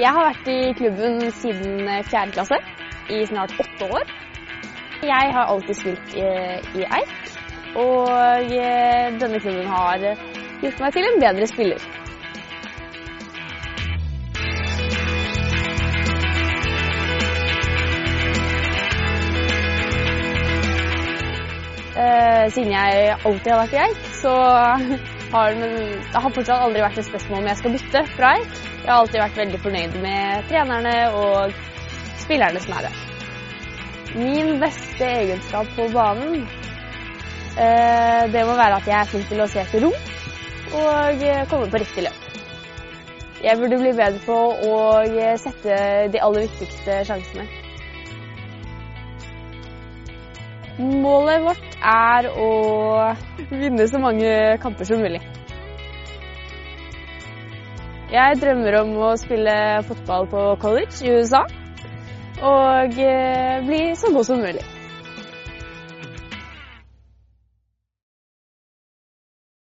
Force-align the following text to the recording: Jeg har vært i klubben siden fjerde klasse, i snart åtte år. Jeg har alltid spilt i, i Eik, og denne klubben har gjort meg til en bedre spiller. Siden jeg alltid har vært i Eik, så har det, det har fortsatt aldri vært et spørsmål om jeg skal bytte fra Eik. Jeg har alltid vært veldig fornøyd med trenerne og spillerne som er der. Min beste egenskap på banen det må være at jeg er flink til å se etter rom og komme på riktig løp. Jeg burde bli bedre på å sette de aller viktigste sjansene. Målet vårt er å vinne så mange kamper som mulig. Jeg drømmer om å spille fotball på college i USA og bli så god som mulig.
Jeg 0.00 0.14
har 0.16 0.30
vært 0.30 0.46
i 0.48 0.72
klubben 0.78 1.18
siden 1.36 1.88
fjerde 2.08 2.32
klasse, 2.32 2.56
i 3.12 3.18
snart 3.28 3.52
åtte 3.60 3.88
år. 3.92 4.12
Jeg 5.04 5.34
har 5.34 5.50
alltid 5.52 5.76
spilt 5.76 6.14
i, 6.16 6.24
i 6.80 6.86
Eik, 6.88 7.28
og 7.76 8.08
denne 9.20 9.40
klubben 9.44 9.68
har 9.68 10.06
gjort 10.62 10.80
meg 10.80 10.96
til 10.96 11.10
en 11.10 11.20
bedre 11.26 11.50
spiller. 11.52 11.88
Siden 22.50 22.72
jeg 22.72 23.16
alltid 23.20 23.52
har 23.52 23.64
vært 23.66 23.76
i 23.76 23.82
Eik, 23.84 24.12
så 24.24 24.36
har 25.32 25.54
det, 25.54 25.68
det 26.12 26.22
har 26.22 26.32
fortsatt 26.34 26.64
aldri 26.64 26.82
vært 26.82 26.98
et 26.98 27.06
spørsmål 27.06 27.42
om 27.42 27.50
jeg 27.50 27.60
skal 27.60 27.74
bytte 27.76 28.02
fra 28.16 28.32
Eik. 28.38 28.56
Jeg 28.80 28.90
har 28.90 28.96
alltid 28.98 29.22
vært 29.22 29.38
veldig 29.40 29.60
fornøyd 29.66 29.98
med 30.02 30.48
trenerne 30.50 30.94
og 31.20 31.60
spillerne 32.24 32.62
som 32.64 32.76
er 32.78 32.88
der. 32.88 33.04
Min 34.18 34.56
beste 34.62 35.06
egenskap 35.06 35.70
på 35.76 35.86
banen 35.94 36.42
det 38.30 38.42
må 38.46 38.54
være 38.56 38.78
at 38.78 38.86
jeg 38.88 38.96
er 38.96 39.08
flink 39.10 39.26
til 39.28 39.42
å 39.42 39.46
se 39.50 39.60
etter 39.62 39.82
rom 39.84 39.96
og 40.80 41.24
komme 41.50 41.70
på 41.70 41.80
riktig 41.82 42.04
løp. 42.06 42.26
Jeg 43.40 43.58
burde 43.58 43.78
bli 43.80 43.92
bedre 43.96 44.20
på 44.26 44.36
å 44.70 44.76
sette 45.40 45.76
de 46.12 46.20
aller 46.22 46.46
viktigste 46.46 47.00
sjansene. 47.08 47.46
Målet 50.80 51.42
vårt 51.44 51.74
er 51.84 52.30
å 52.40 52.48
vinne 53.50 53.84
så 53.90 54.00
mange 54.00 54.32
kamper 54.62 54.88
som 54.88 55.02
mulig. 55.02 55.20
Jeg 58.10 58.38
drømmer 58.40 58.78
om 58.80 58.96
å 59.04 59.10
spille 59.20 59.54
fotball 59.86 60.26
på 60.32 60.46
college 60.62 61.04
i 61.04 61.12
USA 61.20 61.44
og 62.40 62.96
bli 63.68 63.82
så 64.00 64.10
god 64.14 64.26
som 64.26 64.40
mulig. 64.40 64.64